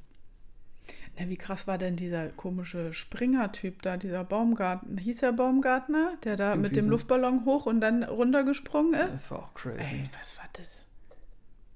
[1.19, 4.99] Na, wie krass war denn dieser komische Springer-Typ da, dieser Baumgarten?
[4.99, 6.91] Hieß er Baumgartner, der da mit Irgendwie dem so.
[6.91, 9.13] Luftballon hoch und dann runtergesprungen ist?
[9.13, 9.79] Das war auch crazy.
[9.97, 10.87] Ey, was war das?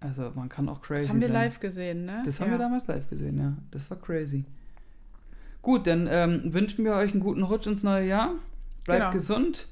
[0.01, 1.35] Also man kann auch crazy Das haben wir sein.
[1.35, 2.23] live gesehen, ne?
[2.25, 2.55] Das haben Ja.
[2.55, 3.57] wir damals live gesehen, ja.
[3.71, 4.45] Das war crazy.
[5.63, 8.35] Gut, dann ähm, wünschen wir euch einen guten Rutsch ins neue Jahr.
[8.85, 9.13] Bleibt Genau.
[9.13, 9.69] gesund,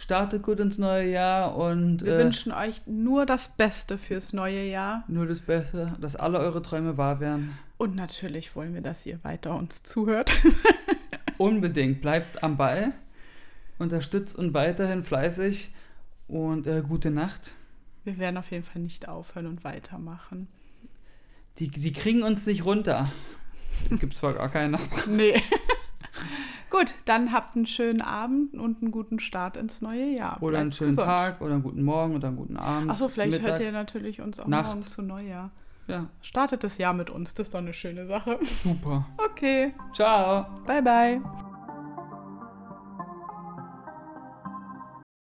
[0.00, 4.64] startet gut ins neue Jahr und Wir äh, wünschen euch nur das Beste fürs neue
[4.64, 5.04] Jahr.
[5.08, 7.58] nur das Beste, dass alle eure Träume wahr werden.
[7.76, 10.32] Und natürlich wollen wir, dass ihr weiter uns zuhört.
[11.38, 12.92] Unbedingt, bleibt am Ball,
[13.78, 15.72] unterstützt und weiterhin fleißig
[16.28, 17.54] und äh, gute Nacht.
[18.04, 20.48] Wir werden auf jeden Fall nicht aufhören und weitermachen.
[21.58, 23.12] Die, sie kriegen uns nicht runter.
[23.90, 24.78] Gibt zwar gar keine.
[25.06, 25.40] Nee.
[26.70, 30.40] Gut, dann habt einen schönen Abend und einen guten Start ins neue Jahr.
[30.40, 31.06] Oder einen schönen gesund.
[31.06, 32.90] Tag oder einen guten Morgen oder einen guten Abend.
[32.90, 33.48] Achso, vielleicht Mittag.
[33.48, 34.66] hört ihr natürlich uns auch Nacht.
[34.66, 35.50] morgen zu Neujahr.
[35.88, 38.38] Ja, Startet das Jahr mit uns, das ist doch eine schöne Sache.
[38.62, 39.06] super.
[39.18, 40.46] Okay, Ciao.
[40.64, 41.49] bye bye.